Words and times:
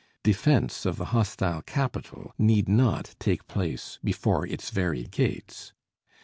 Defense 0.23 0.87
of 0.87 0.97
the 0.97 1.05
hostile 1.13 1.61
capital 1.61 2.33
need 2.35 2.67
not 2.67 3.13
take 3.19 3.45
place 3.47 3.99
before 4.03 4.47
its 4.47 4.71
very 4.71 5.03
gates. 5.03 5.73